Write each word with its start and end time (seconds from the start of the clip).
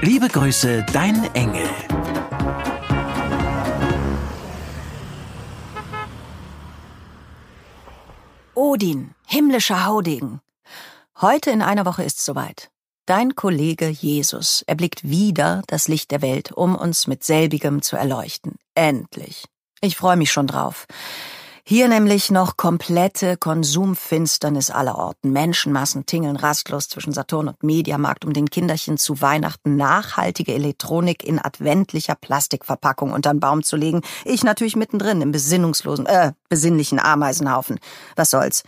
Liebe 0.00 0.28
Grüße, 0.28 0.86
dein 0.92 1.34
Engel. 1.34 1.68
Odin, 8.54 9.14
himmlischer 9.26 9.86
Haudegen. 9.86 10.40
Heute 11.20 11.50
in 11.50 11.62
einer 11.62 11.84
Woche 11.84 12.04
ist's 12.04 12.24
soweit. 12.24 12.70
Dein 13.06 13.34
Kollege 13.34 13.88
Jesus 13.88 14.62
erblickt 14.68 15.02
wieder 15.02 15.62
das 15.66 15.88
Licht 15.88 16.12
der 16.12 16.22
Welt, 16.22 16.52
um 16.52 16.76
uns 16.76 17.08
mit 17.08 17.24
selbigem 17.24 17.82
zu 17.82 17.96
erleuchten. 17.96 18.54
Endlich. 18.76 19.46
Ich 19.80 19.96
freue 19.96 20.16
mich 20.16 20.30
schon 20.30 20.46
drauf. 20.46 20.86
Hier 21.70 21.86
nämlich 21.86 22.30
noch 22.30 22.56
komplette 22.56 23.36
Konsumfinsternis 23.36 24.70
aller 24.70 24.96
Orten. 24.96 25.32
Menschenmassen 25.32 26.06
tingeln 26.06 26.36
rastlos 26.36 26.88
zwischen 26.88 27.12
Saturn 27.12 27.46
und 27.46 27.62
Mediamarkt, 27.62 28.24
um 28.24 28.32
den 28.32 28.48
Kinderchen 28.48 28.96
zu 28.96 29.20
Weihnachten 29.20 29.76
nachhaltige 29.76 30.54
Elektronik 30.54 31.22
in 31.22 31.38
adventlicher 31.38 32.14
Plastikverpackung 32.14 33.12
unter 33.12 33.34
den 33.34 33.40
Baum 33.40 33.62
zu 33.62 33.76
legen. 33.76 34.00
Ich 34.24 34.44
natürlich 34.44 34.76
mittendrin 34.76 35.20
im 35.20 35.30
besinnungslosen, 35.30 36.06
äh, 36.06 36.32
besinnlichen 36.48 37.00
Ameisenhaufen. 37.00 37.78
Was 38.16 38.30
soll's? 38.30 38.62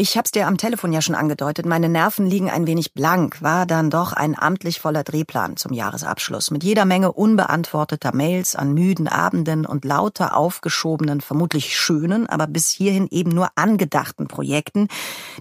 Ich 0.00 0.16
hab's 0.16 0.30
dir 0.30 0.46
am 0.46 0.58
Telefon 0.58 0.92
ja 0.92 1.02
schon 1.02 1.16
angedeutet, 1.16 1.66
meine 1.66 1.88
Nerven 1.88 2.24
liegen 2.24 2.48
ein 2.48 2.68
wenig 2.68 2.94
blank, 2.94 3.42
war 3.42 3.66
dann 3.66 3.90
doch 3.90 4.12
ein 4.12 4.38
amtlich 4.38 4.78
voller 4.78 5.02
Drehplan 5.02 5.56
zum 5.56 5.72
Jahresabschluss, 5.72 6.52
mit 6.52 6.62
jeder 6.62 6.84
Menge 6.84 7.10
unbeantworteter 7.10 8.14
Mails 8.14 8.54
an 8.54 8.72
müden 8.74 9.08
Abenden 9.08 9.66
und 9.66 9.84
lauter 9.84 10.36
aufgeschobenen, 10.36 11.20
vermutlich 11.20 11.76
schönen, 11.76 12.28
aber 12.28 12.46
bis 12.46 12.68
hierhin 12.68 13.08
eben 13.10 13.32
nur 13.32 13.48
angedachten 13.56 14.28
Projekten, 14.28 14.86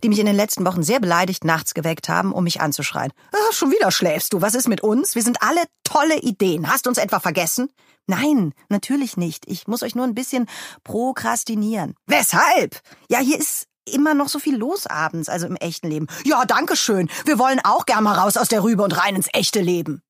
die 0.02 0.10
mich 0.10 0.18
in 0.18 0.26
den 0.26 0.36
letzten 0.36 0.66
Wochen 0.66 0.82
sehr 0.82 1.00
beleidigt 1.00 1.44
nachts 1.44 1.76
geweckt 1.76 2.10
haben, 2.10 2.32
um 2.34 2.44
mich 2.44 2.60
anzuschreien. 2.60 3.14
Ah, 3.34 3.52
schon 3.54 3.70
wieder 3.70 3.92
schläfst 3.92 4.34
du, 4.34 4.42
was 4.42 4.56
ist 4.56 4.68
mit 4.68 4.82
uns? 4.82 5.14
Wir 5.14 5.22
sind 5.22 5.44
alle 5.44 5.62
tolle 5.84 6.18
Ideen. 6.22 6.68
Hast 6.68 6.88
du 6.88 6.90
uns 6.90 6.98
etwa 6.98 7.20
vergessen? 7.20 7.70
Nein, 8.08 8.56
natürlich 8.70 9.18
nicht. 9.18 9.44
Ich 9.48 9.68
muss 9.68 9.84
euch 9.84 9.94
nur 9.94 10.06
ein 10.06 10.16
bisschen 10.16 10.48
prokrastinieren. 10.84 11.94
Weshalb? 12.08 12.82
Ja, 13.08 13.20
hier 13.20 13.38
ist 13.38 13.68
immer 13.88 14.14
noch 14.14 14.30
so 14.30 14.40
viel 14.40 14.58
los 14.58 14.88
abends, 14.88 15.30
also 15.30 15.48
im 15.48 15.56
echten 15.56 15.88
Leben. 15.90 16.08
Ja, 16.24 16.46
danke 16.46 16.76
schön. 16.76 17.10
Wir 17.26 17.40
wollen 17.40 17.60
auch 17.64 17.86
gern 17.86 18.04
mal 18.04 18.18
raus 18.18 18.38
aus 18.38 18.48
der 18.48 18.64
Rübe 18.64 18.84
und 18.84 18.98
rein 18.98 19.16
ins 19.16 19.30
echte 19.34 19.62
Leben. 19.62 20.02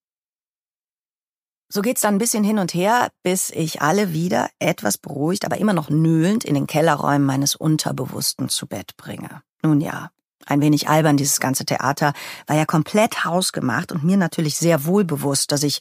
So 1.70 1.82
geht's 1.82 2.02
dann 2.02 2.16
ein 2.16 2.20
bisschen 2.20 2.46
hin 2.46 2.60
und 2.60 2.74
her, 2.74 3.10
bis 3.24 3.50
ich 3.50 3.82
alle 3.82 4.14
wieder 4.14 4.50
etwas 4.60 4.98
beruhigt, 4.98 5.44
aber 5.44 5.58
immer 5.58 5.74
noch 5.74 5.90
nöhlend 5.90 6.46
in 6.46 6.56
den 6.56 6.66
Kellerräumen 6.66 7.26
meines 7.26 7.56
Unterbewussten 7.56 8.48
zu 8.48 8.68
Bett 8.68 8.96
bringe. 8.96 9.42
Nun 9.64 9.82
ja, 9.82 10.10
ein 10.46 10.62
wenig 10.62 10.88
albern 10.88 11.18
dieses 11.18 11.42
ganze 11.42 11.66
Theater, 11.66 12.14
war 12.46 12.56
ja 12.56 12.66
komplett 12.66 13.26
hausgemacht 13.26 13.92
und 13.92 14.06
mir 14.06 14.16
natürlich 14.16 14.58
sehr 14.58 14.86
wohl 14.86 15.04
bewusst, 15.04 15.52
dass 15.52 15.64
ich, 15.64 15.80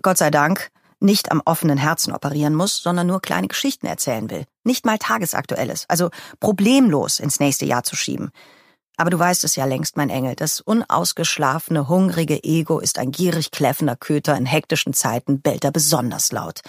Gott 0.00 0.16
sei 0.16 0.30
Dank, 0.30 0.70
nicht 1.00 1.30
am 1.30 1.42
offenen 1.44 1.78
Herzen 1.78 2.12
operieren 2.12 2.54
muss, 2.54 2.82
sondern 2.82 3.06
nur 3.06 3.20
kleine 3.20 3.48
Geschichten 3.48 3.86
erzählen 3.86 4.30
will. 4.30 4.44
Nicht 4.64 4.86
mal 4.86 4.98
tagesaktuelles, 4.98 5.84
also 5.88 6.10
problemlos 6.40 7.20
ins 7.20 7.40
nächste 7.40 7.66
Jahr 7.66 7.82
zu 7.82 7.96
schieben. 7.96 8.30
Aber 8.96 9.10
du 9.10 9.18
weißt 9.18 9.44
es 9.44 9.56
ja 9.56 9.66
längst, 9.66 9.96
mein 9.96 10.08
Engel, 10.08 10.34
das 10.34 10.60
unausgeschlafene, 10.60 11.88
hungrige 11.88 12.42
Ego 12.42 12.78
ist 12.80 12.98
ein 12.98 13.10
gierig 13.10 13.50
kläffender 13.50 13.94
Köter 13.94 14.36
in 14.36 14.46
hektischen 14.46 14.94
Zeiten, 14.94 15.42
bellt 15.42 15.64
er 15.64 15.70
besonders 15.70 16.32
laut. 16.32 16.62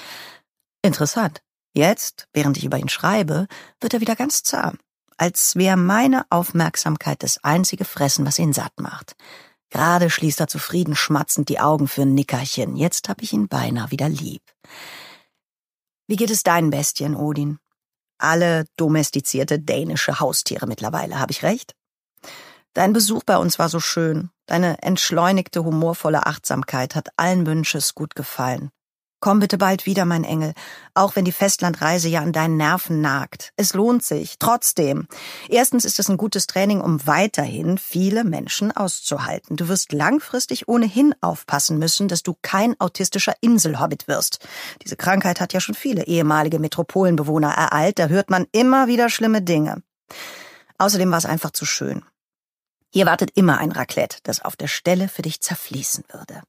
Interessant. 0.81 1.41
Jetzt, 1.73 2.27
während 2.33 2.57
ich 2.57 2.65
über 2.65 2.77
ihn 2.77 2.89
schreibe, 2.89 3.47
wird 3.79 3.93
er 3.93 4.01
wieder 4.01 4.15
ganz 4.15 4.43
zahm. 4.43 4.77
Als 5.17 5.55
wäre 5.55 5.77
meine 5.77 6.25
Aufmerksamkeit 6.29 7.23
das 7.23 7.43
einzige 7.43 7.85
Fressen, 7.85 8.25
was 8.25 8.39
ihn 8.39 8.53
satt 8.53 8.79
macht. 8.79 9.15
Gerade 9.69 10.09
schließt 10.09 10.39
er 10.39 10.47
zufrieden 10.47 10.95
schmatzend 10.95 11.49
die 11.49 11.59
Augen 11.59 11.87
für 11.87 12.03
ein 12.03 12.13
Nickerchen. 12.13 12.75
Jetzt 12.75 13.09
hab 13.09 13.21
ich 13.21 13.33
ihn 13.33 13.47
beinahe 13.47 13.91
wieder 13.91 14.07
lieb. 14.07 14.41
Wie 16.07 16.15
geht 16.15 16.31
es 16.31 16.43
deinen 16.43 16.69
Bestien, 16.69 17.15
Odin? 17.15 17.59
Alle 18.17 18.65
domestizierte 18.77 19.59
dänische 19.59 20.19
Haustiere 20.19 20.67
mittlerweile, 20.67 21.19
habe 21.19 21.31
ich 21.31 21.43
recht? 21.43 21.75
Dein 22.73 22.93
Besuch 22.93 23.23
bei 23.23 23.37
uns 23.37 23.59
war 23.59 23.69
so 23.69 23.79
schön. 23.79 24.29
Deine 24.45 24.81
entschleunigte, 24.81 25.63
humorvolle 25.63 26.25
Achtsamkeit 26.25 26.95
hat 26.95 27.09
allen 27.17 27.45
Wünsches 27.45 27.93
gut 27.93 28.15
gefallen. 28.15 28.69
Komm 29.27 29.41
bitte 29.41 29.57
bald 29.57 29.85
wieder, 29.85 30.05
mein 30.05 30.23
Engel, 30.23 30.53
auch 30.93 31.17
wenn 31.17 31.25
die 31.25 31.33
Festlandreise 31.33 32.07
ja 32.07 32.21
an 32.21 32.31
deinen 32.31 32.55
Nerven 32.55 33.01
nagt. 33.01 33.51
Es 33.57 33.73
lohnt 33.73 34.01
sich, 34.01 34.39
trotzdem. 34.39 35.09
Erstens 35.49 35.83
ist 35.83 35.99
es 35.99 36.09
ein 36.09 36.15
gutes 36.15 36.47
Training, 36.47 36.79
um 36.79 37.05
weiterhin 37.05 37.77
viele 37.77 38.23
Menschen 38.23 38.71
auszuhalten. 38.71 39.57
Du 39.57 39.67
wirst 39.67 39.91
langfristig 39.91 40.69
ohnehin 40.69 41.13
aufpassen 41.19 41.77
müssen, 41.77 42.07
dass 42.07 42.23
du 42.23 42.37
kein 42.41 42.79
autistischer 42.79 43.33
Inselhobbit 43.41 44.07
wirst. 44.07 44.39
Diese 44.85 44.95
Krankheit 44.95 45.41
hat 45.41 45.51
ja 45.51 45.59
schon 45.59 45.75
viele 45.75 46.05
ehemalige 46.05 46.59
Metropolenbewohner 46.59 47.49
ereilt, 47.51 47.99
da 47.99 48.07
hört 48.07 48.29
man 48.29 48.45
immer 48.53 48.87
wieder 48.87 49.09
schlimme 49.09 49.41
Dinge. 49.41 49.83
Außerdem 50.77 51.11
war 51.11 51.17
es 51.17 51.25
einfach 51.25 51.51
zu 51.51 51.65
schön. 51.65 52.05
Hier 52.93 53.05
wartet 53.05 53.31
immer 53.35 53.57
ein 53.57 53.73
Raclette, 53.73 54.19
das 54.23 54.39
auf 54.39 54.55
der 54.55 54.67
Stelle 54.67 55.09
für 55.09 55.23
dich 55.23 55.41
zerfließen 55.41 56.05
würde. 56.13 56.43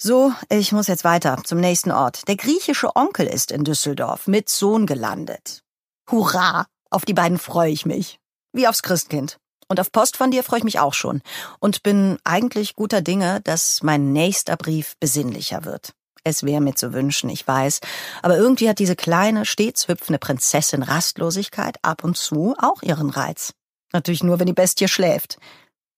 So, 0.00 0.32
ich 0.48 0.70
muss 0.70 0.86
jetzt 0.86 1.02
weiter 1.02 1.42
zum 1.42 1.58
nächsten 1.58 1.90
Ort. 1.90 2.28
Der 2.28 2.36
griechische 2.36 2.94
Onkel 2.94 3.26
ist 3.26 3.50
in 3.50 3.64
Düsseldorf 3.64 4.28
mit 4.28 4.48
Sohn 4.48 4.86
gelandet. 4.86 5.64
Hurra! 6.08 6.66
Auf 6.88 7.04
die 7.04 7.14
beiden 7.14 7.36
freue 7.36 7.72
ich 7.72 7.84
mich. 7.84 8.20
Wie 8.52 8.68
aufs 8.68 8.82
Christkind. 8.82 9.38
Und 9.66 9.80
auf 9.80 9.90
Post 9.90 10.16
von 10.16 10.30
dir 10.30 10.44
freue 10.44 10.60
ich 10.60 10.64
mich 10.64 10.78
auch 10.78 10.94
schon. 10.94 11.20
Und 11.58 11.82
bin 11.82 12.16
eigentlich 12.22 12.76
guter 12.76 13.02
Dinge, 13.02 13.40
dass 13.40 13.82
mein 13.82 14.12
nächster 14.12 14.56
Brief 14.56 14.94
besinnlicher 15.00 15.64
wird. 15.64 15.94
Es 16.22 16.44
wäre 16.44 16.60
mir 16.60 16.76
zu 16.76 16.92
wünschen, 16.92 17.28
ich 17.28 17.48
weiß. 17.48 17.80
Aber 18.22 18.36
irgendwie 18.36 18.68
hat 18.68 18.78
diese 18.78 18.94
kleine, 18.94 19.44
stets 19.46 19.88
hüpfende 19.88 20.20
Prinzessin 20.20 20.84
Rastlosigkeit 20.84 21.76
ab 21.82 22.04
und 22.04 22.16
zu 22.16 22.54
auch 22.56 22.82
ihren 22.82 23.10
Reiz. 23.10 23.52
Natürlich 23.92 24.22
nur, 24.22 24.38
wenn 24.38 24.46
die 24.46 24.52
Bestie 24.52 24.86
schläft. 24.86 25.38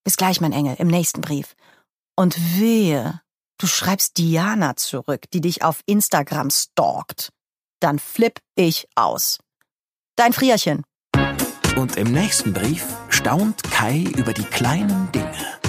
Bis 0.05 0.17
gleich, 0.17 0.41
mein 0.41 0.55
Engel, 0.55 0.77
im 0.79 0.89
nächsten 0.89 1.21
Brief. 1.21 1.55
Und 2.17 2.59
wehe, 2.59 3.21
Du 3.61 3.67
schreibst 3.67 4.17
Diana 4.17 4.75
zurück, 4.77 5.25
die 5.35 5.43
dich 5.43 5.63
auf 5.63 5.83
Instagram 5.85 6.49
stalkt. 6.49 7.29
Dann 7.79 7.99
flipp 7.99 8.39
ich 8.55 8.89
aus. 8.95 9.37
Dein 10.17 10.33
Frierchen. 10.33 10.83
Und 11.77 11.97
im 11.99 12.11
nächsten 12.11 12.55
Brief 12.55 12.87
staunt 13.11 13.63
Kai 13.65 14.05
über 14.17 14.33
die 14.33 14.45
kleinen 14.45 15.13
Dinge. 15.13 15.61